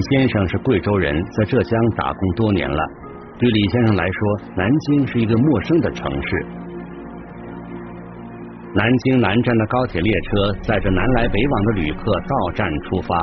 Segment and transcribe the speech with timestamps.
[0.00, 2.82] 李先生是贵州人，在浙江打工多年了。
[3.38, 6.46] 对李先生来说，南京是一个陌生的城市。
[8.72, 13.20] 南京南站的高铁列车载着南来北往的旅客到站出发。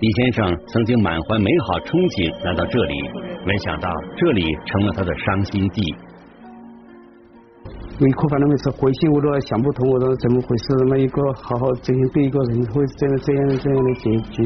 [0.00, 2.94] 李先生曾经满怀美好憧憬来到这里，
[3.46, 5.94] 没想到这里成了他的伤心地。
[8.00, 10.74] 为苦反正每次回去我都想不通，我说怎么回事？
[10.74, 14.42] 那么一个好好真心对一个人，会这样这样这样的结局。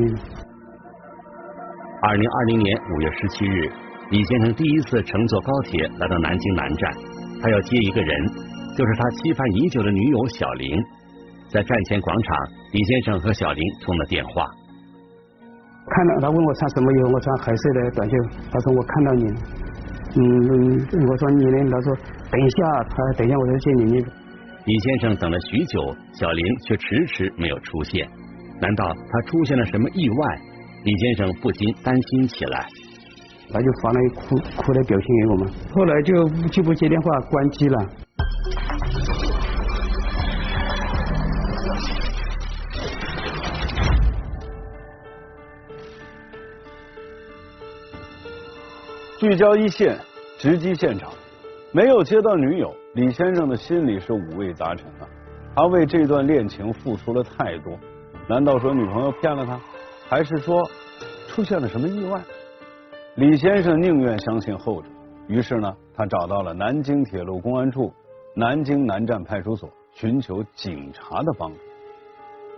[2.01, 3.69] 二零二零年五月十七日，
[4.11, 6.93] 李先生第一次乘坐高铁来到南京南站，
[7.43, 8.27] 他要接一个人，
[8.77, 10.81] 就是他期盼已久的女友小玲。
[11.49, 12.37] 在站前广场，
[12.71, 14.47] 李先生和小玲通了电话。
[15.91, 18.17] 看到他问我穿什么衣服，我穿黑色的短袖。
[18.53, 19.25] 他说我看到你，
[20.23, 21.71] 嗯，我说你呢？
[21.73, 21.97] 他说。
[22.31, 24.05] 等一下，他等一下，我再接你。
[24.67, 28.07] 李先生等了许久，小玲却迟迟没有出现。
[28.61, 30.39] 难道他出现了什么意外？
[30.85, 32.67] 李先生不禁担心起来。
[33.51, 37.87] 他就发了一哭哭的表情给我们，后来就就不接电话，关机了。
[49.19, 49.99] 聚焦一线，
[50.39, 51.11] 直击现场。
[51.73, 55.09] 没有接到女友，李先生的心里是五味杂陈的。
[55.57, 57.73] 他为这段恋情付出了太多，
[58.29, 59.59] 难道说女朋友骗了他，
[60.09, 60.69] 还是说
[61.29, 62.19] 出现了什么意外？
[63.17, 64.89] 李先生宁愿相信后者，
[65.27, 67.93] 于是呢，他找到了南京铁路公安处
[68.35, 71.59] 南京南站派出所，寻求警察的帮助。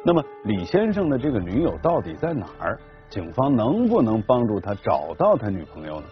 [0.05, 2.79] 那么，李先生的这个女友到底在哪儿？
[3.09, 6.07] 警方能不能帮助他找到他女朋友呢？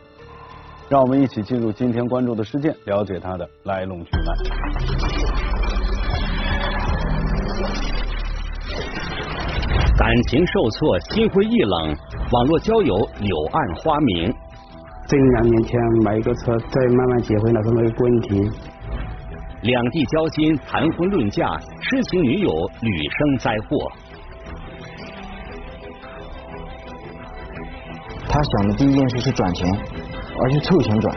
[0.88, 5.37] 让我们一起进入今天关注的事件，了解它的来龙去脉。
[9.98, 11.96] 感情受挫，心灰意冷，
[12.30, 14.32] 网络交友柳暗花明。
[15.08, 18.48] 这两年前买一个车，再慢慢结婚，那是没有问题。
[19.62, 22.50] 两地交心，谈婚论嫁，痴情女友
[22.80, 23.90] 屡生灾祸。
[28.28, 29.66] 他想的第一件事是转钱。
[30.40, 31.16] 而且凑钱转。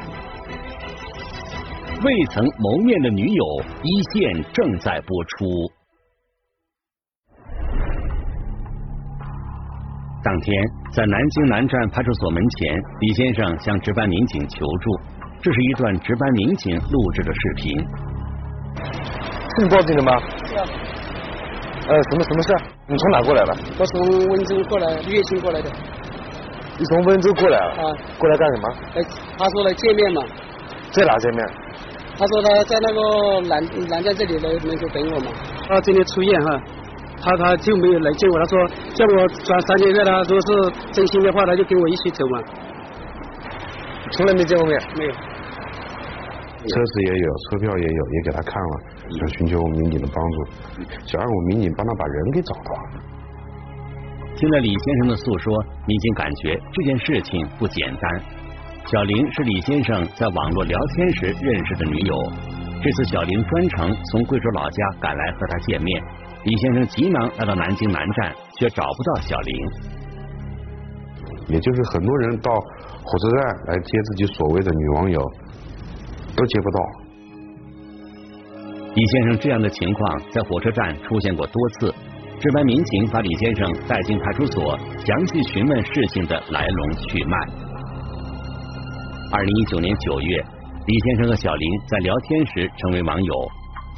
[2.03, 3.45] 未曾谋面的女友，
[3.83, 5.80] 一线正在播出。
[10.23, 10.55] 当天，
[10.93, 14.99] 在南京南站派出所门前，李先生向值班民警求助。
[15.41, 17.75] 这是一段值班民警录制的视频。
[19.55, 20.11] 是你报警的吗？
[20.45, 20.63] 是啊。
[21.89, 22.53] 呃，什么什么事？
[22.87, 23.57] 你从哪过来的？
[23.79, 25.71] 我从温州过来，乐清过来的。
[26.77, 27.81] 你从温州过来啊？
[28.19, 28.69] 过来干什么？
[28.95, 29.01] 哎，
[29.39, 30.21] 他说来见面嘛。
[30.91, 31.47] 在哪见面？
[32.17, 35.31] 他说他在那个南南站这里来门口等我嘛。
[35.67, 36.61] 他今天出院哈，
[37.21, 38.39] 他他就没有来见我。
[38.39, 42.41] 他说叫我转三千块，他如果是真心的话，他就跟我一起走嘛。
[44.11, 44.81] 从来没见过面？
[44.97, 45.11] 没有。
[45.11, 48.79] 车子也有，车票也有，也给他看了，
[49.17, 50.45] 想寻求民警的帮助，
[51.05, 52.69] 想让我民警帮他把人给找到。
[54.35, 55.53] 听了李先生的诉说，
[55.87, 58.21] 民警感觉这件事情不简单。
[58.85, 62.15] 小玲是李先生在网络聊天时认识的女友，
[62.83, 66.03] 这次小玲专程从贵州老家赶来和他见面。
[66.43, 69.55] 李先生急忙来到南京南站，却找不到小林。
[71.47, 75.21] 也就是很多人到火车站来接自己所谓的女网友，
[76.35, 76.79] 都接不到。
[78.93, 81.93] 李先生这样的情况在火车站出现过多次。
[82.39, 87.37] 值班民警把李先生带进派出所，详细询问事情的来龙去脉。
[89.31, 90.43] 二零一九年九月，
[90.87, 93.33] 李先生和小林在聊天时成为网友。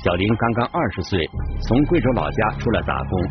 [0.04, 1.30] 小林刚刚二十岁，
[1.62, 3.24] 从贵州老家出来打工。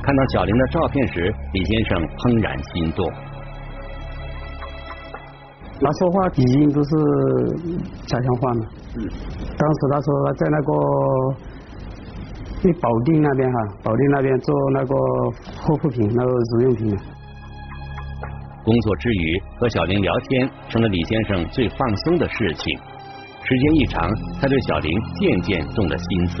[0.00, 3.04] 看到小林的照片时，李先生怦然心动。
[5.80, 6.90] 他说话已经都是
[8.06, 8.60] 家乡话了。
[8.94, 9.02] 嗯。
[9.58, 10.70] 当时他说他在那个。
[12.62, 14.94] 去保定那边哈，保定那边做那个
[15.60, 16.96] 护肤品，那个日用品。
[18.64, 22.78] 工作之余和小林聊天，成了李先生最放松的事情。
[23.46, 24.10] 时间一长，
[24.40, 26.36] 他对小玲渐渐动了心思。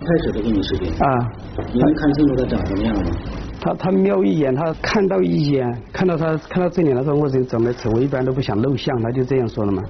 [0.00, 1.28] 开始的跟你视频啊，
[1.72, 3.10] 你能看清楚他长什么样吗？
[3.60, 9.82] 他他瞄一眼，他看到一眼，看到他看到这里，他说我人长得丑，我一般都不想露相，他就这样说了嘛。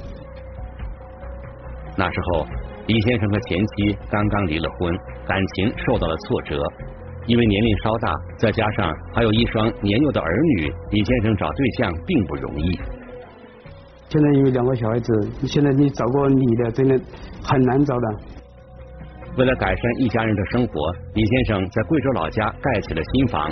[1.96, 2.46] 那时候。
[2.86, 4.92] 李先生和前妻刚刚离了婚，
[5.24, 6.60] 感情受到了挫折。
[7.26, 12.76] 因为年龄稍大，再加上还有一双年幼的儿女，李先生找对象并不容易。
[14.10, 17.00] 现在因为两个小孩子，现在你找个女的真的
[17.44, 18.06] 很难找的。
[19.38, 23.48] 为了改善一家人的生活，李先生在贵州老家盖起了新房。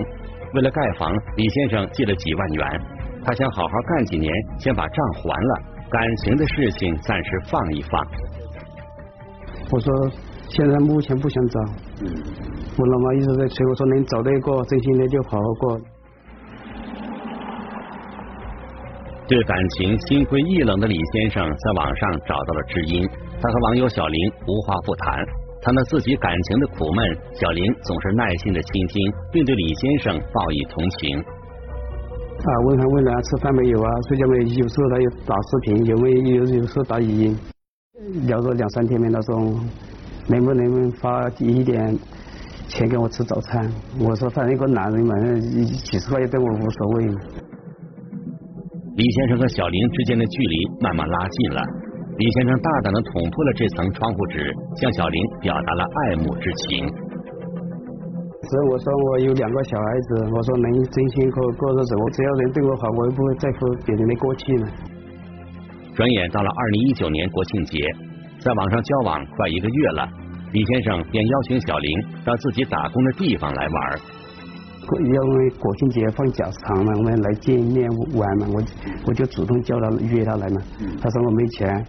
[0.55, 2.81] 为了盖房，李先生借了几万元。
[3.25, 8.05] 他想好好干几年，先把账还了，感情的事情暂时放一放。
[9.71, 10.11] 我说
[10.49, 11.61] 现在目前不想找。
[12.77, 15.81] 我老妈一直在催我说能找到一个真心的就好好过。
[19.29, 23.07] 对感情心灰意冷的李先生，在网上找到了知音。
[23.39, 25.23] 他和网友小林无话不谈，
[25.61, 31.19] 谈到自己感情的苦闷，小林总是耐心的倾听，并对李先生报以同情。
[31.21, 33.91] 啊，问他问他吃饭没有啊？
[34.09, 34.43] 睡觉没有？
[34.45, 36.45] 有时候他又打视频，有没有？
[36.47, 37.39] 有时候打语音，
[38.27, 39.61] 聊了两三天没那种，
[40.27, 41.95] 能不能发一点
[42.67, 43.71] 钱给我吃早餐？
[44.01, 45.15] 我说反正一个男人嘛，
[45.85, 47.15] 几十块钱对我无所谓。
[48.99, 51.63] 李先生和小林之间的距离慢慢拉近了。
[52.19, 54.43] 李先生大胆的捅破了这层窗户纸，
[54.75, 56.83] 向小林表达了爱慕之情。
[56.83, 64.67] 所以我说我有两个小孩子，我说能真心过过日子，我只要人对我好，我又不会在乎别人的过去呢。
[65.95, 67.79] 转眼到了二零一九年国庆节，
[68.41, 70.09] 在网上交往快一个月了，
[70.51, 71.89] 李先生便邀请小林
[72.25, 74.01] 到自己打工的地方来玩。
[74.97, 78.63] 因为国庆节放假长嘛，我们来见面玩嘛，我
[79.07, 80.61] 我就主动叫他约他来嘛。
[81.01, 81.87] 他说我没钱，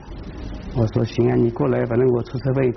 [0.76, 2.74] 我说行啊，你过来，反正我出车费。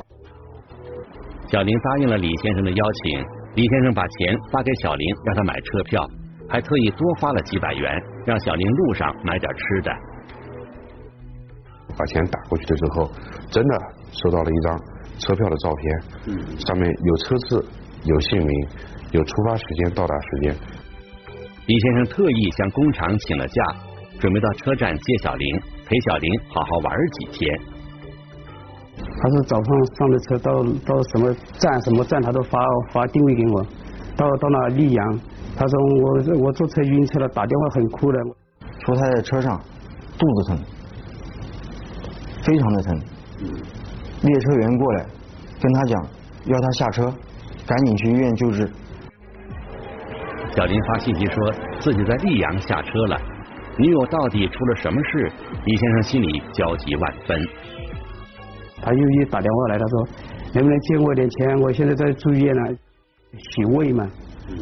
[1.48, 3.24] 小林答应了李先生的邀请，
[3.56, 6.08] 李先生把钱发给小林，让他买车票，
[6.48, 9.90] 还特意多花了几百元，让小林路上买点吃的。
[11.98, 13.10] 把钱打过去的时候，
[13.50, 13.78] 真的
[14.12, 14.80] 收到了一张
[15.18, 17.64] 车票的照片，上面有车次，
[18.04, 18.68] 有姓名。
[19.12, 20.56] 有出发时间、到达时间。
[21.66, 23.62] 李先生特意向工厂请了假，
[24.18, 27.60] 准备到车站接小林，陪小林好好玩几天。
[28.96, 32.58] 他说早上上的车，到到什么站什么站，他都发
[32.92, 33.62] 发定位给我。
[34.16, 35.20] 到到那溧阳，
[35.56, 38.18] 他说我我坐车晕车了，打电话很哭的。
[38.84, 39.60] 说他在车上
[40.18, 40.58] 肚子疼，
[42.42, 43.00] 非常的疼。
[44.22, 45.06] 列车员过来
[45.60, 46.06] 跟他讲，
[46.46, 47.14] 要他下车，
[47.66, 48.68] 赶紧去医院救治。
[50.54, 53.18] 小林发信息说自己在溧阳下车了，
[53.78, 55.32] 女友到底出了什么事？
[55.64, 57.48] 李先生心里焦急万分。
[58.82, 60.08] 他又一打电话来，他说
[60.52, 61.58] 能不能借我点钱？
[61.58, 62.76] 我现在在住院呢，
[63.38, 64.06] 洗胃嘛。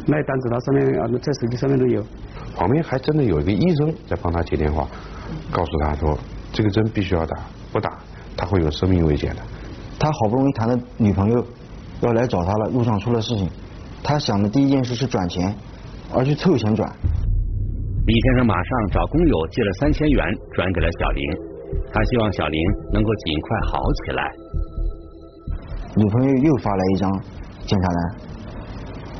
[0.07, 2.01] 那单子他上面啊，在手机上面都有。
[2.55, 4.87] 旁边还真的有一个医生在帮他接电话，
[5.51, 6.17] 告诉他说
[6.53, 7.37] 这个针必须要打，
[7.73, 7.97] 不打
[8.37, 9.41] 他会有生命危险的。
[9.99, 11.45] 他好不容易谈的女朋友
[11.99, 13.49] 要来找他了，路上出了事情，
[14.01, 15.53] 他想的第一件事是转钱。
[16.13, 16.89] 而去凑钱转。
[18.05, 21.23] 李先生马上找工友借了三千元，转给了小林。
[21.93, 22.59] 他希望小林
[22.91, 24.31] 能够尽快好起来。
[25.95, 27.11] 女朋友又发来一张
[27.65, 27.99] 检查单，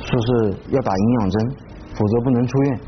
[0.02, 0.28] 说是
[0.72, 1.50] 要打营养针，
[1.94, 2.80] 否则不能出院。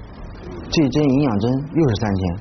[0.69, 2.35] 这针营养针又是三千。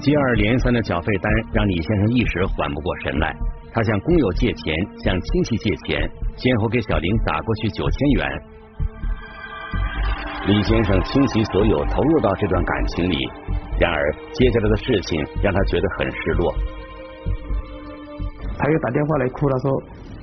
[0.00, 3.34] 接二连三的缴费单让李先生一时缓不过神来。
[3.72, 4.74] 他向工友借钱，
[5.04, 8.28] 向亲戚借钱，先后给小林打过去九千元。
[10.46, 13.16] 李先生倾其所有投入到这段感情里，
[13.78, 16.54] 然而接下来的事情让他觉得很失落。
[18.56, 19.70] 他又打电话来哭，了说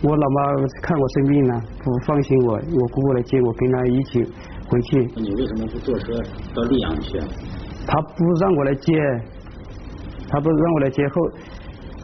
[0.03, 4.23] 我老妈看我生病了，不放心我，我姑姑来接我，跟他一起
[4.67, 4.99] 回去。
[5.15, 6.13] 你为什么不坐车
[6.55, 7.19] 到溧阳去？
[7.85, 8.93] 他不让我来接，
[10.27, 11.21] 他不让我来接后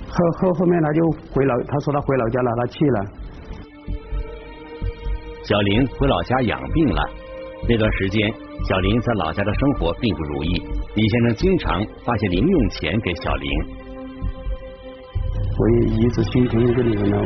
[0.10, 3.06] 后后后面他就回老，他说他回老家了，他去了。
[5.44, 7.10] 小林回老家养病了。
[7.70, 8.34] 那段时间，
[8.68, 10.62] 小林在老家的生活并不如意。
[10.96, 13.50] 李先生经常发些零用钱给小林。
[15.58, 17.18] 我也一直心疼这个女人呢，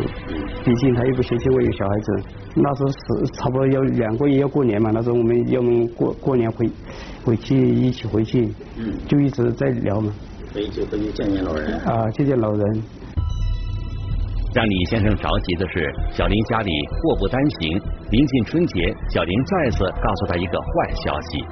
[0.63, 2.23] 毕竟她又不嫌弃我有小孩子。
[2.55, 6.69] 那时候是差不多要两个月要过年嘛，那时候我们要么过过年回
[7.23, 10.13] 回去一起回去，嗯就一直在聊嘛。
[10.53, 11.77] 回去回去见见老人。
[11.79, 12.83] 啊，见见老人。
[14.55, 17.75] 让李先生着急的是，小林家里祸不单行。
[18.09, 21.43] 临近春节，小林再次告诉他一个坏消息。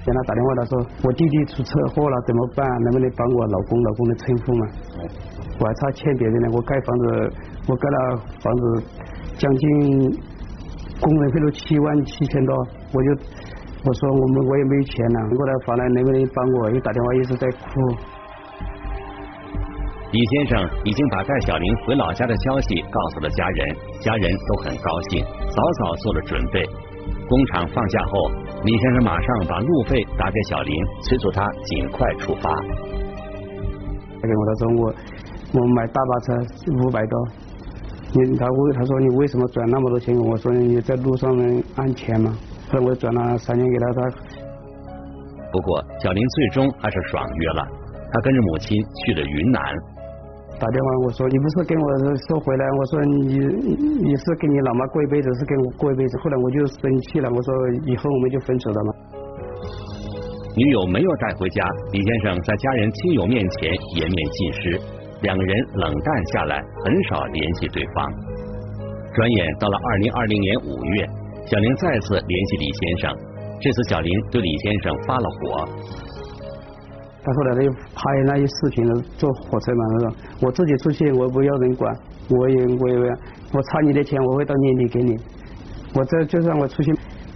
[0.00, 2.64] 给他打电话，他说我弟弟出车祸了，怎么办？
[2.84, 3.76] 能不能帮我老公？
[3.84, 4.66] 老公的称呼嘛？
[5.60, 7.32] 我还差欠别人呢，我盖房子，
[7.68, 8.82] 我盖了房子
[9.36, 9.68] 将近
[11.02, 12.56] 工人费都七万七千多，
[12.94, 13.08] 我就
[13.84, 16.70] 我说我们我也没钱了，过来烦了，能不能帮我？
[16.70, 17.68] 又打电话一直在哭。
[20.14, 26.64] 李先生已经把带小林回老家的消息告诉了家人，家人都很高兴，早早做了准备。
[27.28, 28.30] 工厂放假后，
[28.62, 32.48] 李先生马上把路费打给小林，催促他尽快出发。
[32.54, 34.94] 他给我他说我
[35.60, 36.32] 我买大巴车
[36.84, 37.18] 五百多，
[38.12, 40.14] 你他为他说你为什么转那么多钱？
[40.16, 42.32] 我说你在路上能安全吗？
[42.70, 44.16] 后来我转了三千给他，他
[45.50, 47.66] 不过小林最终还是爽约了，
[48.12, 49.60] 他跟着母亲去了云南。
[50.58, 51.86] 打电话我说你不是跟我
[52.28, 53.36] 说回来，我说你
[54.06, 56.16] 你是跟你老妈过一辈子，是跟我过一辈子。
[56.22, 56.78] 后来我就生
[57.10, 57.52] 气了，我说
[57.84, 58.90] 以后我们就分手了嘛。
[60.56, 64.80] 女友没有带回家，李先生在家人亲友面前颜面尽失，
[65.22, 68.06] 两个人冷淡下来，很少联系对方。
[69.12, 71.06] 转眼到了二零二零年五月，
[71.46, 73.16] 小玲再次联系李先生，
[73.60, 75.68] 这次小玲对李先生发了火。
[77.24, 78.84] 他后来他又拍那些视频，
[79.16, 81.96] 坐火车嘛，他说我自己出去，我不要人管，
[82.28, 82.96] 我也我也
[83.52, 85.16] 我差你的钱，我会到年底给你。
[85.94, 86.92] 我这就算我出去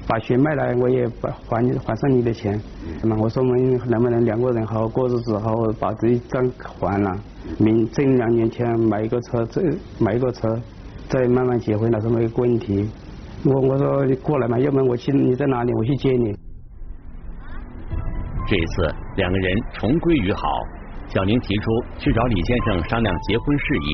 [0.06, 2.60] 把血卖了，我也把还还上你的钱。
[3.02, 7.16] 那我说我们能不能两个人好好过日子，好好把这一账还了，
[7.58, 9.62] 明挣两年钱买一个车，这
[9.98, 10.60] 买一个车，
[11.08, 12.86] 再慢慢结婚了，什么一个问题。
[13.44, 16.36] 我我说你过来嘛，要不然我去你在哪里，我去接你。
[18.48, 20.42] 这一次，两个人重归于好。
[21.08, 21.64] 小林提出
[21.98, 23.90] 去找李先生商量结婚事宜，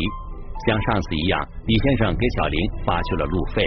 [0.67, 3.67] 像上次一样，李先生给小玲发去了路费。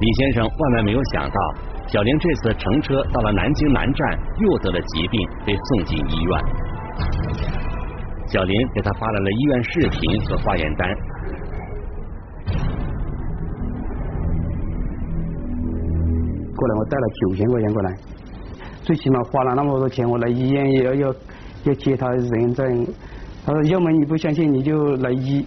[0.00, 1.54] 李先生万万没有想到，
[1.86, 6.40] 小玲这次乘车到了南京南站，又得了疾病，被送进医院。
[8.26, 10.88] 小林给他发来了医院视频和化验单。
[16.56, 18.09] 过来，我带了九千块钱过来。
[18.90, 21.14] 最起码花了那么多钱，我来医院也要要
[21.62, 22.84] 要接他人证。
[23.46, 25.46] 他说，要么你不相信，你就来医，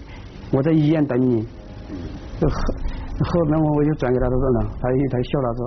[0.50, 1.46] 我在医院等你。
[2.40, 5.60] 后后面我我就转给他的了，他他笑了说。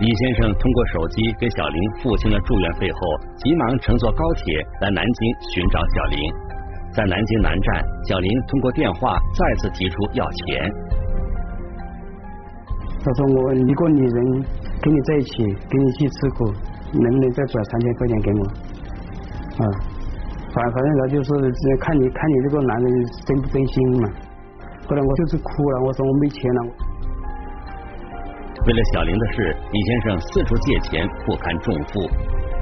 [0.00, 2.98] 李先生通过手机给小林付清了住院费后，
[3.36, 6.18] 急忙乘坐高铁来南京寻找小林。
[6.90, 10.72] 在南京南站，小林通过电话再次提出要钱。
[13.04, 14.44] 他说我一个女人。
[14.80, 16.46] 跟你在一起，跟你一起吃苦，
[16.92, 18.42] 能不能再转三千块钱给我？
[19.58, 19.64] 啊，
[20.54, 21.30] 反反正他就是
[21.80, 24.08] 看你看你这个男人真不真心嘛。
[24.88, 26.62] 后来我就是哭了，我说我没钱了。
[28.66, 32.08] 为了小玲的事，李先生四处借钱，不堪重负。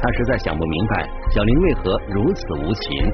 [0.01, 3.13] 他实在想不明白，小玲为何如此无情。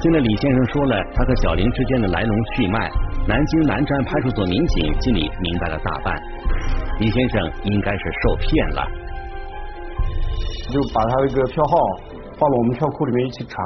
[0.00, 2.90] 现在李先生说了他和小玲之间的来龙去脉，
[3.26, 6.14] 南京南站派出所民警心里明白了大半。
[6.98, 8.84] 李先生应该是受骗了，
[10.68, 11.78] 就把他那个票号
[12.36, 13.62] 放到我们票库里面一起查，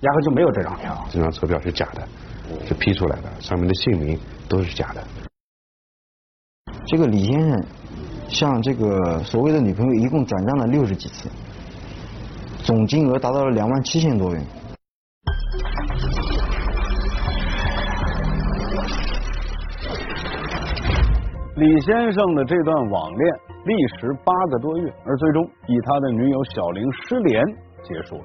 [0.00, 1.06] 压根就没有这张票。
[1.10, 2.08] 这张车票是假的，
[2.66, 4.18] 是批出来的，上面的姓名
[4.48, 5.04] 都是假的。
[6.86, 7.64] 这个李先生
[8.28, 11.28] 向这个所谓的女朋友一共转账了六十几次，
[12.62, 14.42] 总金额达到了两万七千多元。
[21.56, 23.34] 李先生的这段网恋
[23.64, 27.44] 历时八个多月，而最终以他的女友小玲失联
[27.80, 28.24] 结束了。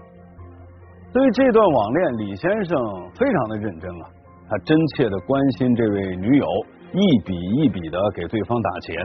[1.13, 2.81] 对于这段网恋，李先生
[3.13, 4.09] 非常的认真啊，
[4.49, 6.45] 他真切的关心这位女友，
[6.91, 8.95] 一笔一笔的给对方打钱，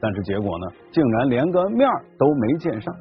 [0.00, 2.94] 但是结果呢，竟然连个面都没见上。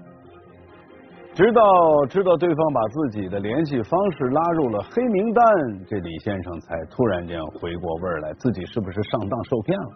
[1.35, 1.61] 直到
[2.09, 5.45] 知道对方把自己的联系方式拉入了黑名单，
[5.87, 9.89] 这李先生才突然间回过味儿来，自己是不是上当受骗了？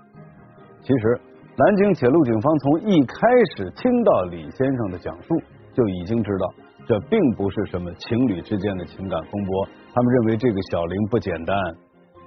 [0.87, 1.19] 其实，
[1.57, 3.27] 南京铁路警方从一开
[3.57, 5.35] 始听到李先生的讲述，
[5.73, 6.53] 就已经知道
[6.87, 9.67] 这并不是什么情侣之间的情感风波。
[9.93, 11.57] 他们认为这个小玲不简单，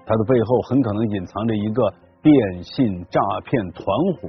[0.04, 1.90] 她的背后很可能隐藏着一个
[2.20, 3.86] 电信诈骗团
[4.20, 4.28] 伙。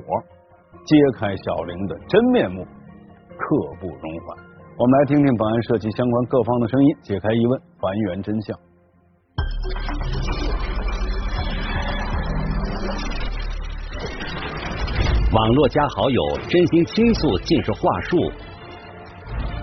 [0.86, 3.46] 揭开小玲的真面目，刻
[3.82, 4.38] 不容缓。
[4.78, 8.58] 我们来听听本案涉及相关各方的声音，解开疑问，还原真相。
[15.32, 18.18] 网络加好友，真心倾诉尽是话术；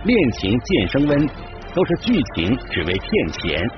[0.02, 1.26] 恋情渐升温，
[1.74, 3.68] 都是剧情，只为骗钱。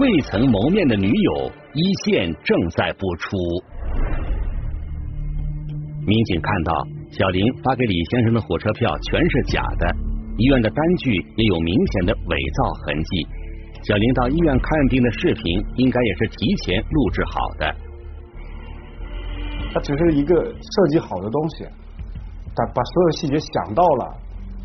[0.00, 3.36] 未曾谋面的女友，一线正在播出。
[6.06, 6.72] 民警看到
[7.10, 9.86] 小林发给李先生的火车票全是假的，
[10.38, 13.26] 医院的单据也有明显的伪造痕迹。
[13.82, 17.89] 小林到医院看病的视频，应该也是提前录制好的。
[19.72, 21.64] 他只是一个设计好的东西，
[22.56, 24.16] 他把所有细节想到了，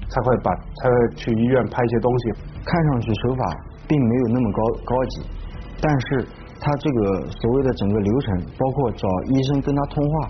[0.10, 2.32] 才会把才会去医院拍一些东西。
[2.66, 3.44] 看上去手法
[3.88, 5.22] 并没有那么高高级，
[5.80, 6.28] 但是
[6.60, 10.30] 他这个所谓的整个流程，包括找医生跟他通话，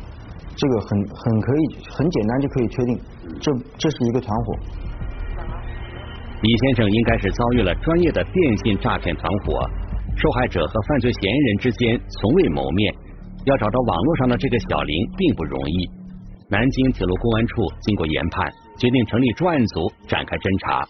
[0.55, 2.99] 这个很很可以很简单就可以确定，
[3.39, 4.53] 这这是一个团伙。
[6.41, 9.69] 李先生应该是遭遇了专业的电信诈骗团伙，
[10.17, 12.93] 受害者和犯罪嫌疑人之间从未谋面，
[13.45, 15.89] 要找到网络上的这个小林并不容易。
[16.49, 20.81] 南京铁路公安处经过研判，决定成立专案组展开侦查。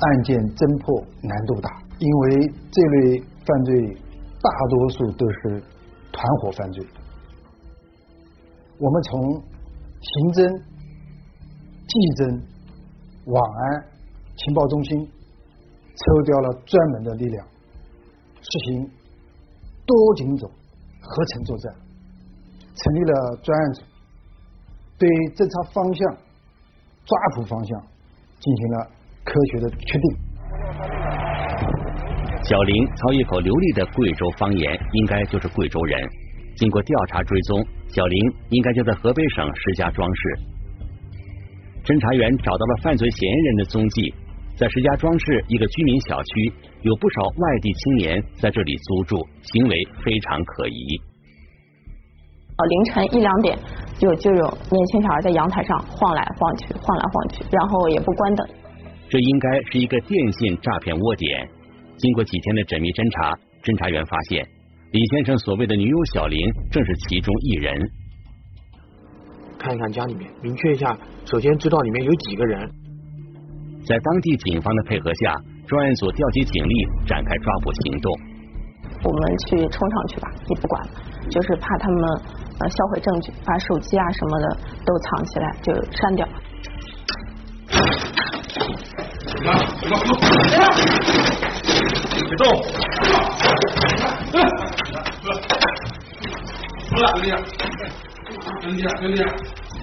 [0.00, 3.96] 案件侦破难度大，因为这类犯罪
[4.40, 5.60] 大多数都是
[6.12, 6.84] 团伙犯罪。
[8.78, 9.20] 我们从
[10.00, 10.40] 刑侦、
[11.84, 12.40] 技侦、
[13.26, 13.60] 网安、
[14.36, 17.46] 情报中心抽调了专门的力量，
[18.40, 18.90] 实行
[19.90, 20.48] 多警种
[21.00, 21.74] 合成作战，
[22.76, 23.82] 成立了专案组，
[24.96, 26.14] 对侦查方向、
[27.04, 27.82] 抓捕方向
[28.38, 28.86] 进行了
[29.24, 30.06] 科学的确定。
[32.44, 36.08] 小林操一口流利的贵州方言，应该就是贵州人。
[36.56, 37.66] 经过调查追踪。
[37.88, 40.22] 小林应该就在河北省石家庄市。
[41.82, 44.14] 侦查员找到了犯罪嫌疑人的踪迹，
[44.56, 46.52] 在石家庄市一个居民小区，
[46.82, 51.00] 有不少外地青年在这里租住，行为非常可疑。
[52.68, 53.58] 凌晨一两点，
[53.98, 58.46] 就就有年轻小孩在阳台上晃来晃去，晃来晃去，然后也不关灯。
[59.08, 61.48] 这应该是一个电信诈骗窝点。
[61.96, 64.46] 经过几天的缜密侦查，侦查员发现。
[64.92, 66.38] 李先生所谓的女友小林
[66.70, 67.90] 正是其中一人。
[69.58, 72.70] 看一看家里面，明确一下，首先知道里面有几个人。
[73.86, 75.34] 在当地警方的配合下，
[75.66, 76.74] 专案组调集警力
[77.06, 78.12] 展开抓捕行动。
[79.02, 80.82] 我们去冲上去吧，也不管，
[81.30, 82.00] 就是怕他们
[82.58, 86.28] 呃销毁证据，把手机啊什么的都藏起来，就删掉。
[92.28, 92.46] 别动！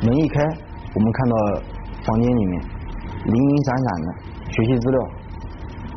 [0.04, 0.44] 门一开，
[0.94, 1.36] 我们看到
[2.06, 2.62] 房间里面
[3.26, 4.14] 零零散散的
[4.52, 5.00] 学习资料，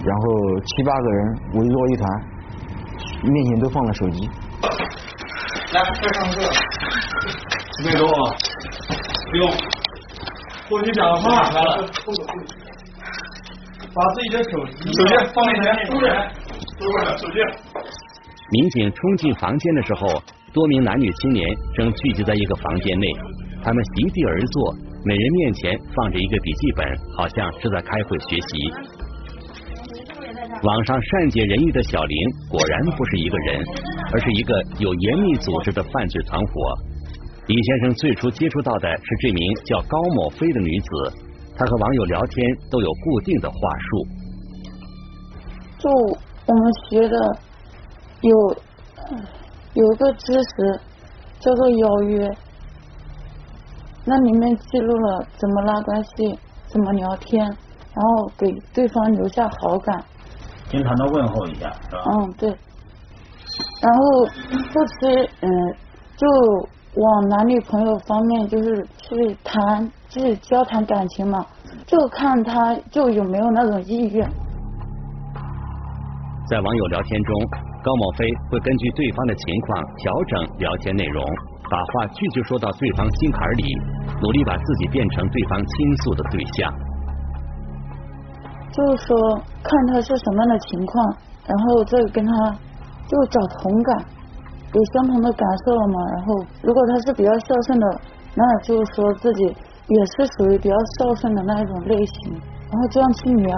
[0.05, 2.09] 然后七八个人围坐一团，
[3.23, 4.29] 面前都放了手机。
[5.73, 6.37] 来，快上课。
[7.83, 8.35] 别动啊！
[9.31, 9.51] 不用。
[10.69, 11.51] 过去讲话。
[11.51, 11.87] 来了。
[13.93, 15.87] 把自己的手机手机放面前。
[15.87, 16.31] 收人。
[16.79, 17.39] 收过来手机。
[18.51, 20.23] 民警冲进房间的时候。
[20.53, 23.07] 多名男女青年正聚集在一个房间内，
[23.63, 26.87] 他们席地而坐，每人面前放着一个笔记本，
[27.17, 28.71] 好像是在开会学习。
[30.63, 32.17] 网上善解人意的小林
[32.51, 33.65] 果然不是一个人，
[34.13, 36.53] 而是一个有严密组织的犯罪团伙。
[37.47, 40.89] 李先生最初接触到的是这名叫高某飞的女子，
[41.57, 44.07] 她和网友聊天都有固定的话术。
[45.79, 45.91] 就
[46.47, 47.39] 我们学的
[48.21, 48.63] 有。
[49.73, 50.81] 有个知识
[51.39, 52.29] 叫做邀约，
[54.05, 60.05] 那里面记录了怎么拉关系，怎么聊天，然后给对方留下好感，
[60.71, 62.03] 经常的问候一下，是吧？
[62.07, 62.49] 嗯，对。
[63.83, 65.49] 然后后期嗯，
[66.17, 66.27] 就
[66.97, 71.45] 往男女朋友方面就是去谈，就是交谈感情嘛，
[71.87, 74.31] 就看他就有没有那种意愿。
[76.49, 77.35] 在网友聊天中。
[77.83, 81.25] 高某飞会根据对方的情况调整聊天内容，
[81.71, 83.63] 把话句句说到对方心坎里，
[84.21, 86.75] 努力把自己变成对方倾诉的对象。
[88.73, 89.17] 就是说，
[89.63, 92.33] 看他是什么样的情况，然后再跟他
[93.07, 94.05] 就找同感，
[94.75, 95.95] 有相同的感受了嘛。
[96.15, 98.01] 然后，如果他是比较孝顺的，
[98.35, 102.33] 那就是说自己也是属于比较孝顺的那一种类型，
[102.71, 103.57] 然后这样去聊。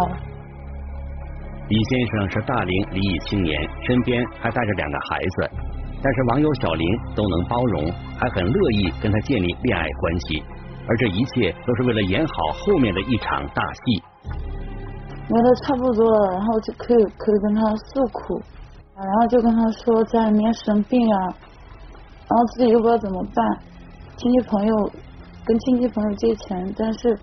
[1.68, 5.50] 李先生是大龄离异青年，身边还带着两个孩子，
[6.02, 10.42] 但是网友小林都能包容，还很乐意跟他建立恋爱关系，
[10.88, 14.02] 而这一切都是为了演好后面的一场大戏。
[15.28, 18.42] 聊的差不多了，然后就可以可以跟他诉苦，
[18.96, 21.18] 然后就跟他说家里面生病啊，
[22.28, 23.58] 然后自己又不知道怎么办，
[24.16, 24.90] 亲戚朋友
[25.44, 27.16] 跟亲戚朋友借钱，但是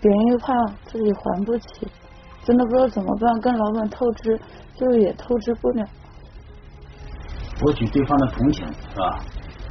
[0.00, 0.52] 别人又怕
[0.84, 1.86] 自己还不起。
[2.44, 4.40] 真的不知道怎么办，跟老板透支，
[4.74, 5.86] 就是也透支不了。
[7.58, 9.20] 博取对方的同情，是吧？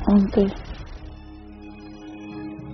[0.09, 0.45] 嗯，对。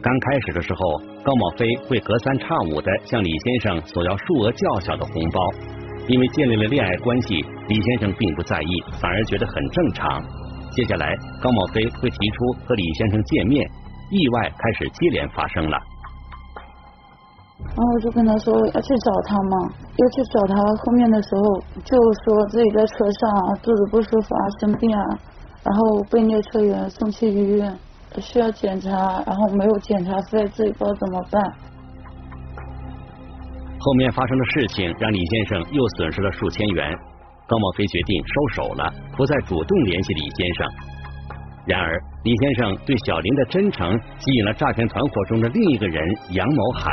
[0.01, 5.39] 刚开始的时候，高某飞会隔三差五的向李先生索要数额较小的红包，
[6.07, 7.35] 因为建立了恋爱关系，
[7.69, 10.21] 李先生并不在意，反而觉得很正常。
[10.71, 13.65] 接下来，高某飞会提出和李先生见面，
[14.09, 15.77] 意外开始接连发生了。
[17.63, 20.55] 然后我就跟他说要去找他嘛，又去找他。
[20.55, 21.41] 后面的时候
[21.83, 23.29] 就说自己在车上
[23.61, 25.03] 肚子不舒服啊，生病啊，
[25.63, 27.73] 然后被列车员送去医院，
[28.19, 28.89] 需要检查，
[29.25, 31.41] 然后没有检查费，自己不知道怎么办。
[33.79, 36.95] 后面发生的事情让李先生又损失了数千元，
[37.47, 40.67] 高茂飞决定收手了，不再主动联系李先生。
[41.65, 46.01] 然而，李先生对小林的真诚吸引了诈骗团伙中的另一个人
[46.31, 46.91] 杨某海。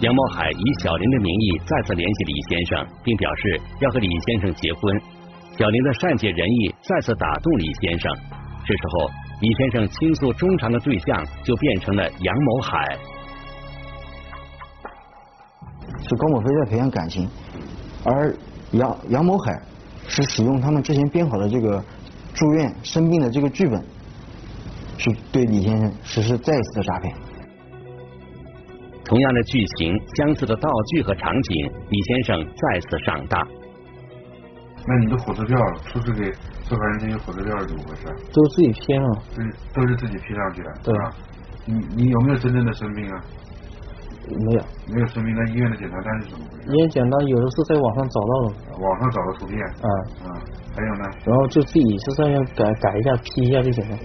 [0.00, 5.00] 杨某海以小林的名义再次联系李先生，并表示要和李先生结婚。
[5.56, 8.14] 小林的善解人意再次打动李先生。
[8.66, 12.98] 这时候，李先生倾诉衷肠的对象就变成了杨某海。
[16.02, 17.26] 是高某飞在培养感情，
[18.04, 18.36] 而
[18.72, 19.62] 杨杨某海
[20.06, 21.82] 是使用他们之前编好的这个
[22.34, 23.82] 住院生病的这个剧本，
[24.98, 27.14] 去对李先生实施再一次的诈骗。
[29.06, 33.46] 同样的剧情，相似的道具和场景，李先生再次上当。
[34.88, 36.24] 那你的火车票出示给
[36.62, 38.02] 受害人这些火车票是怎么回事？
[38.32, 39.22] 都自己批了。
[39.38, 41.10] 嗯，都是自己批上去的，对吧？
[41.64, 43.20] 你你有没有真正的生病啊？
[44.28, 45.34] 没有，没有生病。
[45.34, 46.70] 那医院的检查单是怎么回事？
[46.70, 48.54] 医院检查有的是在网上找到了。
[48.78, 49.58] 网上找的图片。
[49.60, 49.88] 啊
[50.26, 50.34] 啊，
[50.74, 51.04] 还有呢？
[51.24, 53.96] 然后就自己是这样改改一下批一下就行了。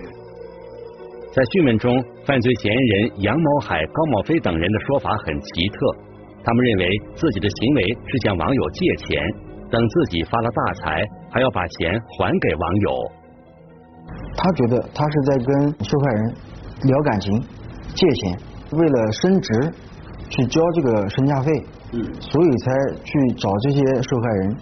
[1.31, 5.77] 在讯问中，犯罪嫌疑人杨某海、高某飞等人的说法很奇特。
[6.43, 9.23] 他们认为自己的行为是向网友借钱，
[9.69, 13.11] 等自己发了大财，还要把钱还给网友。
[14.35, 16.35] 他觉得他是在跟受害人
[16.83, 17.41] 聊感情、
[17.95, 18.37] 借钱，
[18.73, 19.73] 为了升职
[20.29, 21.51] 去交这个身价费，
[21.93, 22.71] 嗯，所以才
[23.05, 24.57] 去找这些受害人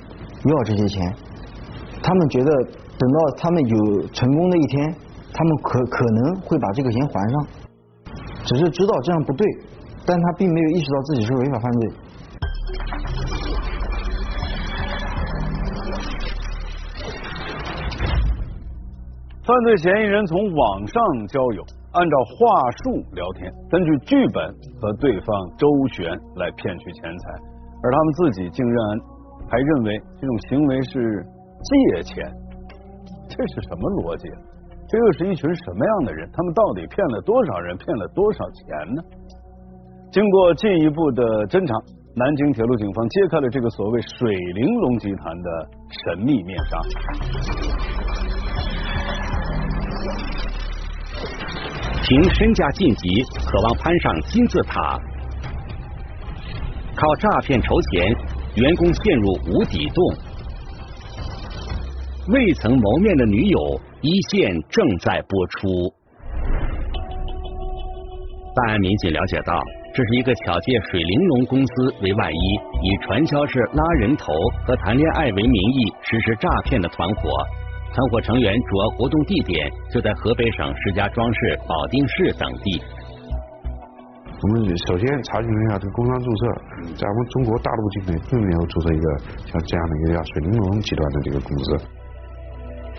[0.46, 1.12] 要这些钱。
[2.04, 2.52] 他们觉得
[3.00, 4.96] 等到他们有成功的一天。
[5.40, 7.48] 他们可可能会把这个钱还上，
[8.44, 9.48] 只是知道这样不对，
[10.06, 11.90] 但他并没有意识到自己是违法犯罪。
[19.46, 27.32] 犯罪嫌疑人从网上交友，按照话术聊天，根据剧本和对方周旋来骗取钱财，
[27.82, 29.00] 而他们自己竟然
[29.50, 31.26] 还认为这种行为是
[31.96, 32.30] 借钱，
[33.30, 34.28] 这是什么逻辑？
[34.90, 36.28] 这又是一群什么样的人？
[36.34, 37.78] 他们到底骗了多少人？
[37.78, 39.04] 骗了多少钱呢？
[40.12, 41.72] 经过进一步的侦查，
[42.16, 46.82] 南京铁路警方揭开了这个所谓“水玲珑集团”的神秘面纱。
[52.02, 54.98] 凭身价晋级，渴望攀上金字塔；
[56.96, 58.10] 靠诈骗筹钱，
[58.56, 60.29] 员工陷入无底洞。
[62.28, 63.82] 未曾谋面的女友。
[64.02, 65.68] 一线正在播出。
[68.56, 69.62] 办案民警了解到，
[69.94, 74.32] 这是一个巧借水玲珑公司为外衣，以传销式拉人头
[74.66, 77.30] 和谈恋爱为名义实施诈骗的团伙。
[77.92, 82.82] 团伙成员主要活动地点就在河北省石家庄市、保定市等地。
[84.42, 86.48] 我们首先查询了一下这个工商注册，
[86.96, 91.99] 在我们中国大陆境内并没有注册一个像这样的一个叫水玲珑集团的这个公司。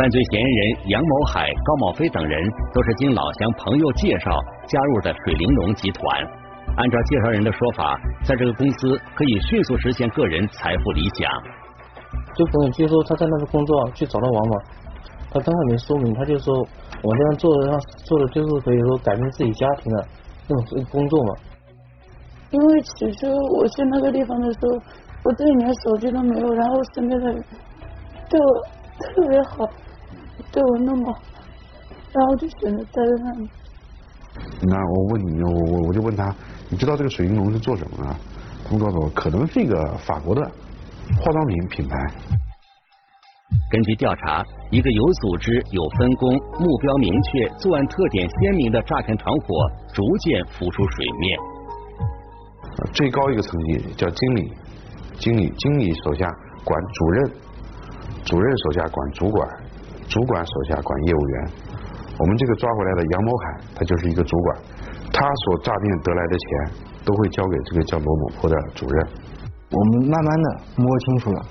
[0.01, 2.41] 犯罪嫌疑人杨某海、高某飞等人
[2.73, 4.31] 都是经老乡朋友介绍
[4.67, 6.25] 加入的水玲珑集团。
[6.75, 11.31] 按照介绍人的说法，在这个公司可以迅速实现个人财富理想。
[12.35, 14.57] 就可能就说他在那个工作去找到王嘛，
[15.33, 16.57] 他刚才没说明，他就说
[17.03, 20.07] 我这样做的，做的就是可以说改变自己家庭的
[20.49, 21.35] 那种工作嘛。
[22.53, 23.27] 因为起初
[23.59, 24.81] 我去那个地方的时候，
[25.25, 27.45] 我这里连手机都没有，然后身边的人
[28.31, 28.47] 对我
[28.99, 29.69] 特别好。
[30.53, 31.17] 对我那么，
[32.13, 33.49] 然后就选择待在那里。
[34.63, 36.35] 那我问你，我我我就问他，
[36.69, 38.17] 你知道这个水玲珑是做什么的？
[38.65, 41.97] 他们告诉我，可能是一个法国的化妆品品牌。
[43.71, 51.39] 根据调查，一个有组织、有分工、目标明确、作案特点鲜明的诈骗团伙逐渐浮出水面。
[52.93, 54.53] 最高一个层级叫经理，
[55.19, 56.27] 经理经理手下
[56.65, 57.33] 管主任，
[58.25, 59.49] 主任手下管主管。
[60.11, 61.51] 主管手下管业务员，
[62.19, 64.59] 我们这个抓回来的杨某海，他就是一个主管，
[65.13, 66.49] 他所诈骗得来的钱
[67.05, 69.07] 都会交给这个叫罗某坡的主任。
[69.71, 71.43] 我们慢慢的摸清楚了，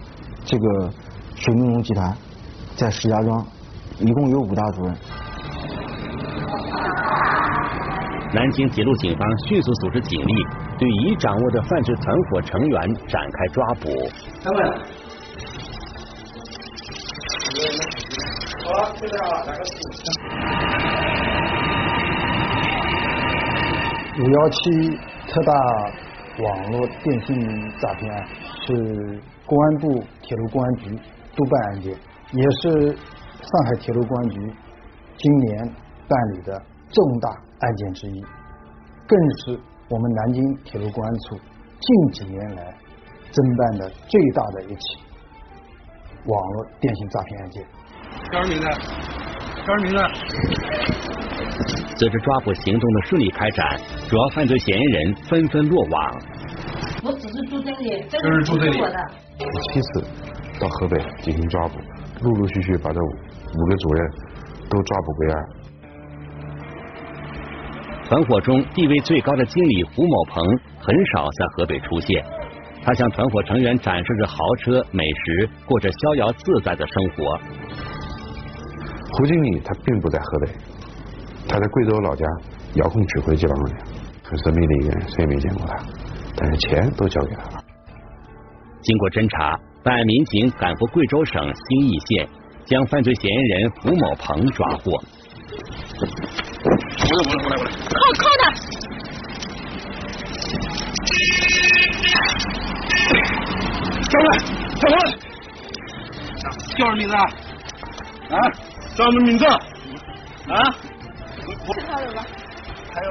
[0.43, 0.91] 这个
[1.36, 2.13] 水玲珑集团
[2.76, 3.45] 在石家庄
[3.98, 4.93] 一共有五大主任。
[8.34, 10.34] 南京铁路警方迅速组织警力，
[10.78, 13.89] 对已掌握的犯罪团伙成员展开抓捕。
[14.43, 15.09] 他们。
[18.79, 18.81] 五
[24.21, 24.71] 幺七
[25.27, 25.53] 特大
[26.41, 27.37] 网络电信
[27.77, 28.25] 诈骗案
[28.65, 30.97] 是公安部铁路公安局
[31.35, 31.93] 督办案件，
[32.31, 34.53] 也是上海铁路公安局
[35.17, 35.75] 今年
[36.07, 38.23] 办理的重大案件之一，
[39.05, 41.37] 更是我们南京铁路公安处
[41.81, 42.73] 近几年来
[43.29, 45.03] 侦办的最大的一起
[46.27, 47.78] 网络电信诈骗案件。
[48.32, 48.67] 叫什么名字？
[49.65, 49.99] 叫什么名字？
[51.97, 56.21] 随着抓捕行动的顺利开展，主要犯罪嫌疑人纷纷落网。
[57.03, 58.79] 我只是住这里，这就是住这里。
[58.79, 60.03] 我七次
[60.60, 61.79] 到河北进行抓捕，
[62.21, 64.10] 陆陆续续把这五个主任
[64.69, 65.36] 都抓捕归案。
[68.05, 70.43] 团伙中地位最高的经理胡某鹏
[70.79, 72.23] 很少在河北出现，
[72.84, 77.39] 他向团伙成员展示着豪车、美食，过着逍遥自在的生活。
[79.12, 80.48] 胡经理他并不在河北，
[81.48, 82.26] 他在贵州老家
[82.76, 83.76] 遥控指挥这帮人，
[84.24, 85.76] 很神秘的一个人，谁也没见过他，
[86.36, 87.63] 但是钱都交给他了。
[88.82, 92.30] 经过侦查，办案民警赶赴贵州省兴义县，
[92.65, 94.91] 将犯罪嫌疑人胡某鹏抓获。
[96.00, 97.72] 过来过来过来过来！
[97.89, 98.43] 靠靠他！
[104.10, 104.30] 上来，
[104.80, 104.95] 上来！
[106.78, 107.22] 叫什么名字啊？
[108.30, 108.38] 啊？
[108.95, 109.45] 叫什么名字？
[109.45, 110.75] 啊？
[111.73, 112.23] 是他的吧？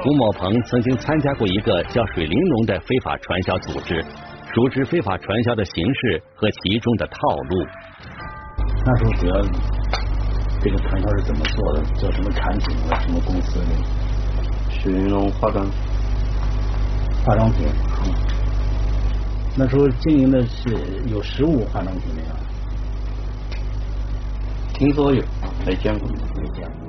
[0.03, 4.03] 胡某鹏曾经参加过一个叫“水玲珑”的非法传销组织，
[4.53, 7.17] 熟知非法传销的形式和其中的套
[7.49, 7.65] 路。
[8.85, 9.41] 那时候主要
[10.61, 11.81] 这个传销是怎么做的？
[11.95, 12.95] 做什么产品的？
[13.01, 13.65] 什么公司的？
[14.69, 15.65] 水玲珑化妆
[17.25, 17.67] 化妆品。
[18.03, 18.13] 嗯。
[19.57, 20.69] 那时候经营的是
[21.07, 22.29] 有实物化妆品没有？
[24.79, 25.21] 听说有，
[25.67, 26.07] 没见过。
[26.07, 26.87] 没见过。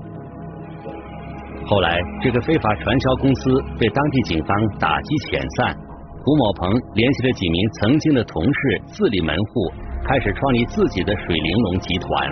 [1.67, 3.51] 后来，这个非法传销公司
[3.81, 5.75] 被当地警方打击遣散。
[6.23, 8.59] 胡某鹏联系了几名曾经的同事，
[8.95, 9.73] 自立门户，
[10.07, 12.31] 开始创立自己的水玲珑集团。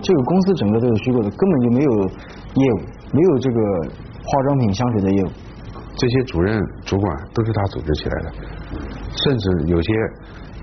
[0.00, 1.92] 这个公司整个都是虚构的，根本就没有
[2.56, 2.78] 业务，
[3.12, 3.58] 没有这个
[4.24, 5.28] 化妆品、香水的业务。
[6.00, 8.32] 这些主任、主管都是他组织起来的，
[9.12, 9.92] 甚至有些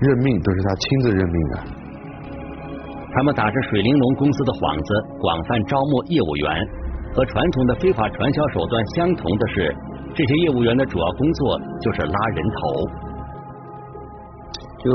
[0.00, 1.81] 任命都是他亲自任命的。
[3.14, 4.88] 他们打着水玲珑公司的幌子，
[5.20, 6.48] 广泛招募业务员。
[7.14, 9.76] 和传统的非法传销手段相同的是，
[10.14, 12.60] 这些业务员的主要工作就是拉人头。
[14.80, 14.88] 就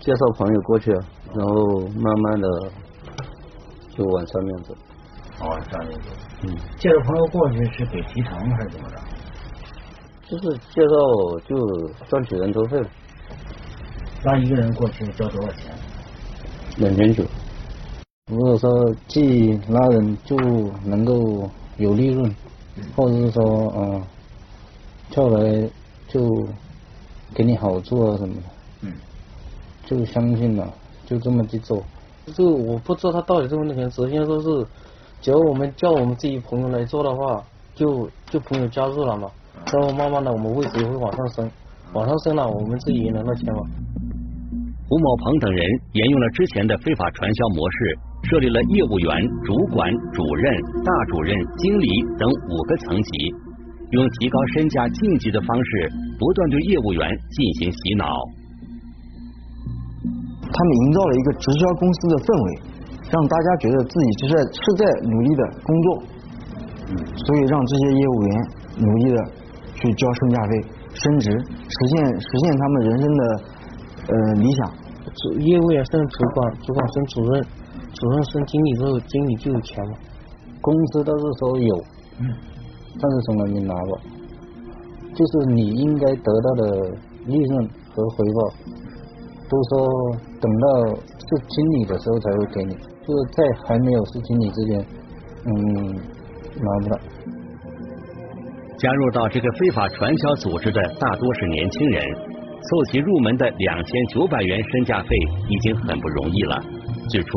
[0.00, 2.48] 介绍朋友过去，然后慢慢的
[3.90, 4.74] 就往上面走。
[5.40, 6.10] 哦，上面走。
[6.42, 6.50] 嗯。
[6.76, 8.96] 介绍朋友过去是给提成还是怎么着？
[10.26, 10.94] 就是介绍
[11.46, 11.54] 就
[12.08, 12.82] 赚取人头费。
[14.24, 15.72] 拉一个人过去交多少钱？
[16.76, 17.24] 两千九。
[18.30, 20.36] 如果说既拉人就
[20.84, 22.34] 能够有利润，
[22.96, 24.02] 或者是说嗯，
[25.10, 25.68] 叫来
[26.08, 26.46] 就
[27.34, 28.42] 给你好处啊什么的，
[28.82, 28.92] 嗯，
[29.84, 30.72] 就相信了，
[31.04, 31.82] 就这么去做。
[32.26, 34.66] 这个我不知道他到底挣不挣钱，首先说是，
[35.20, 37.42] 只要我们叫我们自己朋友来做的话，
[37.74, 39.30] 就就朋友加入了嘛，
[39.72, 41.50] 然后慢慢的我们位置也会往上升，
[41.92, 43.60] 往上升了，我们自己也能到钱嘛。
[44.92, 47.96] 胡某鹏等人沿用了之前的非法传销模式，
[48.28, 50.52] 设立了业务员、主管、主任、
[50.84, 51.88] 大主任、经理
[52.20, 53.32] 等五个层级，
[53.96, 55.88] 用提高身价晋级的方式，
[56.20, 58.04] 不断对业务员进行洗脑。
[60.44, 62.48] 他们营造了一个直销公司的氛围，
[63.08, 65.88] 让大家觉得自己是在是在努力的工作，
[66.92, 68.32] 嗯，所以让这些业务员
[68.76, 69.16] 努力的
[69.72, 70.52] 去交身价费、
[70.92, 73.24] 升职，实现实现他们人生的
[74.12, 74.81] 呃理想。
[75.14, 77.44] 主业务员升主管，主管升主任，
[77.94, 79.92] 主任升经理之后，经理就有钱了。
[80.60, 81.76] 工资都是说有，
[82.20, 82.26] 嗯，
[83.00, 83.98] 但是从来没拿过。
[85.14, 86.90] 就是你应该得到的
[87.26, 88.54] 利润和回报，
[89.50, 94.86] 都说等到是经理的时候才会给你，就是在还没有是经理之前，
[95.44, 95.52] 嗯，
[96.56, 96.98] 拿不到。
[98.78, 102.04] 加入到这个非法传销组织的大多是年轻人，
[102.62, 105.08] 凑齐入门的两千九百元身价费
[105.48, 106.62] 已经很不容易了。
[107.08, 107.28] 最初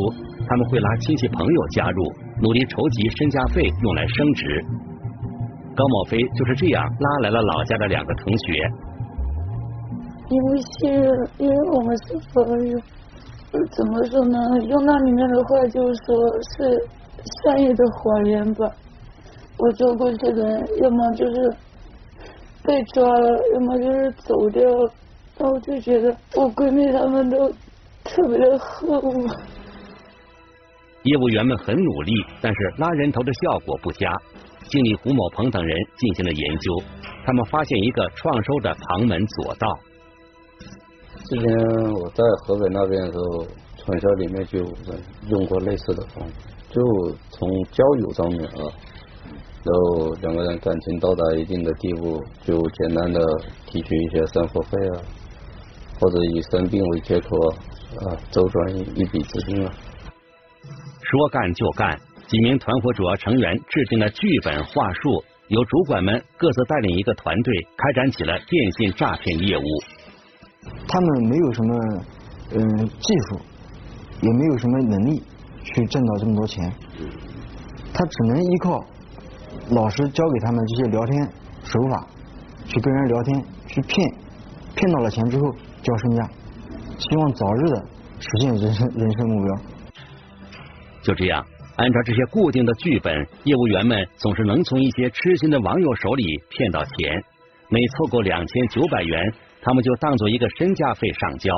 [0.47, 2.03] 他们会拉亲戚朋友加入，
[2.41, 4.65] 努力筹集身价费用来升职。
[5.75, 8.71] 高某飞就是这样拉来了老家的两个同学。
[10.29, 12.79] 因为信任，因为我们是朋友，
[13.71, 14.39] 怎么说呢？
[14.69, 16.15] 用那里面的话就是说
[16.57, 16.89] 是
[17.43, 18.69] 善意的谎言吧。
[19.57, 21.53] 我做过去的人，要么就是
[22.63, 24.91] 被抓了，要么就是走掉了，
[25.37, 27.49] 然后就觉得我闺蜜她们都
[28.03, 29.11] 特别的恨我。
[31.03, 34.11] 业务员们很努力，但是拉人头的效果不佳。
[34.67, 36.83] 经理胡某鹏等人进行了研究，
[37.23, 39.67] 他们发现一个创收的旁门左道。
[41.25, 41.47] 之前
[41.93, 43.45] 我在河北那边的时候，
[43.77, 44.57] 传销里面就
[45.29, 46.33] 用过类似的方法，
[46.71, 46.81] 就
[47.29, 48.61] 从交友上面啊，
[49.63, 53.21] 然后两个人感情到达一定的地步，就简单的
[53.67, 55.01] 提取一些生活费啊，
[55.99, 59.71] 或者以生病为借口啊，周转一笔资金了。
[61.01, 69.63] 说干就干，几名团伙主要成员制定了剧本话术，由主管们各自带领一个团队，开展起了电信诈骗业务。
[70.87, 71.73] 他们没有什么
[72.51, 73.39] 嗯技术，
[74.21, 75.23] 也没有什么能力
[75.63, 76.73] 去挣到这么多钱，
[77.93, 78.83] 他只能依靠
[79.69, 81.31] 老师教给他们这些聊天
[81.63, 82.07] 手法，
[82.65, 84.11] 去跟人聊天，去骗，
[84.75, 85.53] 骗到了钱之后
[85.85, 86.29] 交身价，
[86.97, 87.85] 希望早日的
[88.19, 89.55] 实现人生人生目标。
[91.03, 91.45] 就这样，
[91.75, 97.23] 按照这些固定的剧本，业务员们总是能从一些痴心的网友手里骗到钱。
[97.69, 101.53] 每凑够两千九百元，他们就当做一个身价费上交。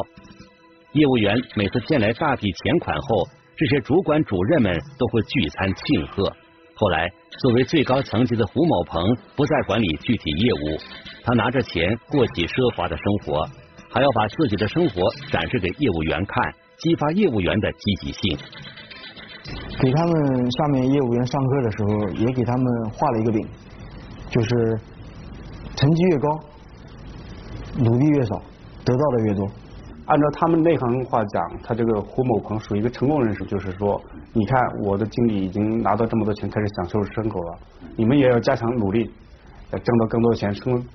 [0.92, 6.30] 业务员每次骗来大笔钱款后，这些主管主任们都会聚餐庆贺。
[6.76, 7.10] 后来，
[7.42, 9.04] 作为最高层级的胡某鹏
[9.36, 10.80] 不再管理具体业务，
[11.24, 13.50] 他拿着钱过起奢华的生活，
[13.90, 18.38] 还要把自己的生活展示给业务员看，激发业务员的积极性。
[19.80, 23.48] 给他们下面业务员上课的时候，也给他们画了一个饼，
[24.30, 24.80] 就是
[25.76, 26.28] 成绩越高，
[27.78, 28.42] 努力越少，
[28.84, 29.48] 得到的越多。
[30.08, 34.02] 按照他们内行话讲，他这个胡某鹏属于一个成功人士，就是说，
[34.34, 37.58] 你看我的经理已经拿到这么多钱，开始享受生活了，
[37.96, 39.10] 你们也要加强努力，
[39.72, 40.86] 挣到更多的钱，升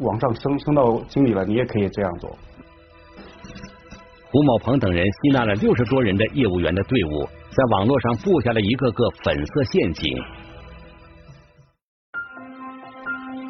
[0.00, 2.30] 往上升，升到经理了，你也可以这样做。
[4.30, 7.28] 胡某鹏等人吸纳了六十多人的业务员的队伍。
[7.54, 10.10] 在网络上布下了一个个粉色陷阱。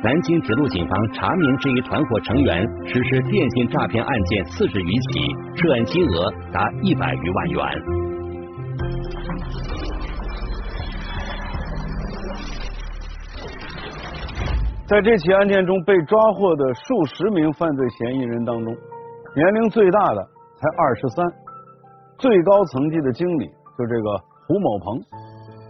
[0.03, 5.21] 南京铁路警方查明这一团伙成员实施电信诈骗案件四十余起，
[5.55, 7.63] 涉案金额达一百余万元。
[14.93, 18.77] 在这起案件中被抓获的数十名犯罪嫌疑人当中，
[19.35, 20.21] 年龄最大的
[20.61, 21.33] 才二十三，
[22.19, 23.47] 最高层级的经理。
[23.47, 25.01] 就这个胡某鹏，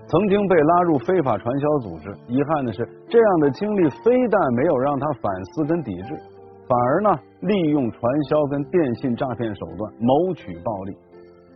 [0.09, 2.11] 曾经被拉入非法传销组织。
[2.27, 6.19] 遗憾的是，这样的经历非但没有让他反思跟抵制，
[6.67, 7.11] 反而呢，
[7.43, 10.97] 利用传销跟电信诈骗手段谋取暴利。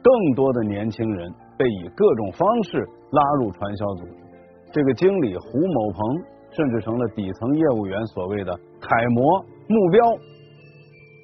[0.04, 4.12] 更多的年轻人被以各种方式拉入传销组织。
[4.70, 6.22] 这个经理胡某鹏
[6.56, 10.00] 甚至成了底层业务员所谓的楷模目标。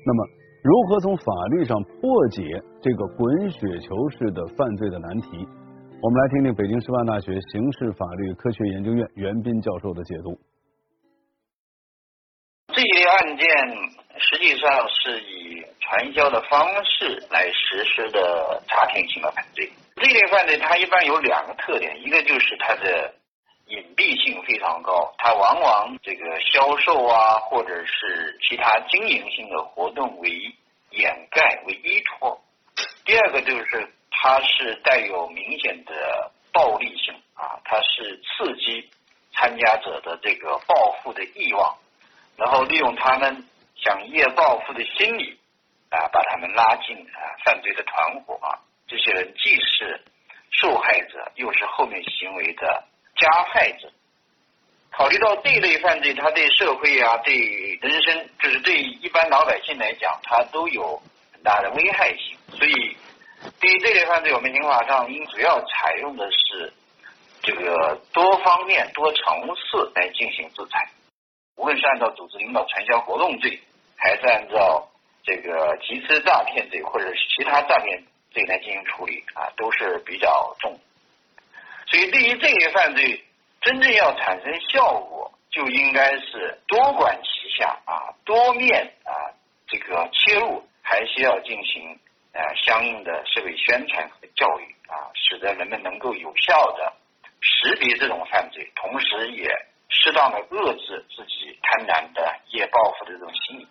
[0.05, 0.29] 那么。
[0.65, 5.45] 如何从法律上破解这个滚雪球式的犯罪的难题？
[6.01, 10.39] 我们来听听北京师范大学刑事法律科学研究院袁斌教授的解读。
[12.73, 13.47] 这一类案件
[14.19, 19.69] 实际上是以传销的方式来实施的诈骗性的犯罪。
[19.97, 23.13] 这类犯罪它一般有两个特点，一个就是它的
[23.73, 30.29] 隐蔽性非常高，它往往这个销售啊，或者是其他经营性的活动为
[30.91, 32.39] 掩盖、为依托。
[33.07, 38.91] 第二个就是它是带有明显的暴力性啊，它是刺激
[39.33, 41.79] 参加者的这个报复的欲望，
[42.37, 45.39] 然后利用他们想一夜暴富的心理
[45.89, 48.61] 啊，把他们拉进啊犯罪的团伙啊。
[48.87, 50.05] 这些人既是
[50.51, 52.85] 受害者，又是后面行为的。
[53.23, 53.89] 加害者，
[54.91, 61.01] 考虑到这一类犯罪，它对社会啊、对人生，就是对一般老百姓来讲，它都有
[61.33, 62.37] 很大的危害性。
[62.49, 62.97] 所以，
[63.61, 66.73] 对于这类犯罪，我们刑法上应主要采用的是
[67.43, 70.91] 这个多方面、多层次来进行制裁。
[71.57, 73.61] 无论是按照组织领导传销活动罪，
[73.97, 74.89] 还是按照
[75.23, 78.03] 这个集资诈骗罪，或者是其他诈骗
[78.33, 80.77] 罪来进行处理啊，都是比较重。
[81.93, 83.23] 所以，对于这些犯罪，
[83.61, 89.13] 真正要产生效果，就应该是多管齐下啊，多面啊，
[89.69, 91.93] 这个切入，还需要进行
[92.33, 96.95] 呃相应的社会宣传和教育啊，使得人们能够有效的
[97.43, 99.47] 识别这种犯罪，同时也
[99.91, 103.69] 适当的遏制自己贪婪的夜暴富的这种心理。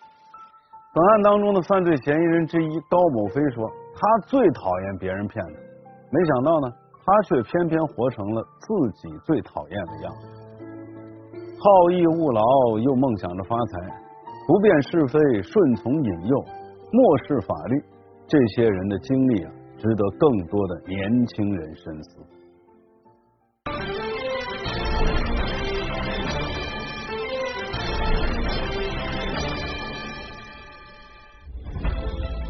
[0.93, 3.67] 本案当中的犯罪嫌疑人之一高某飞说，
[3.97, 5.59] 他最讨厌别人骗他，
[6.11, 6.71] 没想到呢。
[7.03, 10.27] 他却偏偏活成了自己最讨厌的样子，
[11.57, 12.41] 好逸恶劳
[12.79, 13.79] 又梦想着发财，
[14.47, 16.45] 不辨是非，顺从引诱，
[16.91, 17.83] 漠视法律，
[18.27, 22.40] 这些人的经历啊，值得更多的年轻人深思。